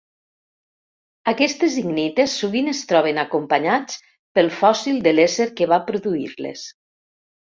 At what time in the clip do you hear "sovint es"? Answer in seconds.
2.43-2.81